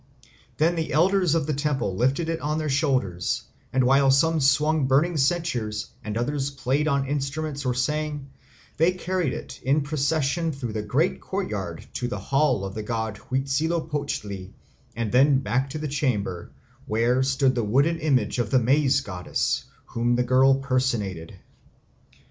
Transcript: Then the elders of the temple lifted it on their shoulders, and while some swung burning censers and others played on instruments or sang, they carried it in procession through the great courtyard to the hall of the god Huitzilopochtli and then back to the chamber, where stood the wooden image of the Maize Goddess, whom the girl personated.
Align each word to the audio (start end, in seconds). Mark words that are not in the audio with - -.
Then 0.57 0.73
the 0.73 0.91
elders 0.93 1.35
of 1.35 1.45
the 1.45 1.53
temple 1.53 1.95
lifted 1.95 2.27
it 2.27 2.39
on 2.41 2.57
their 2.57 2.69
shoulders, 2.71 3.43
and 3.71 3.83
while 3.83 4.09
some 4.09 4.39
swung 4.39 4.87
burning 4.87 5.15
censers 5.15 5.91
and 6.03 6.17
others 6.17 6.49
played 6.49 6.87
on 6.87 7.05
instruments 7.07 7.67
or 7.67 7.75
sang, 7.75 8.31
they 8.77 8.93
carried 8.93 9.31
it 9.31 9.59
in 9.61 9.81
procession 9.81 10.51
through 10.53 10.73
the 10.73 10.81
great 10.81 11.21
courtyard 11.21 11.85
to 11.93 12.07
the 12.07 12.17
hall 12.17 12.65
of 12.65 12.73
the 12.73 12.81
god 12.81 13.17
Huitzilopochtli 13.29 14.49
and 14.95 15.11
then 15.11 15.37
back 15.37 15.69
to 15.69 15.77
the 15.77 15.87
chamber, 15.87 16.49
where 16.87 17.21
stood 17.21 17.53
the 17.53 17.63
wooden 17.63 17.99
image 17.99 18.39
of 18.39 18.49
the 18.49 18.57
Maize 18.57 19.01
Goddess, 19.01 19.65
whom 19.85 20.15
the 20.15 20.23
girl 20.23 20.55
personated. 20.55 21.35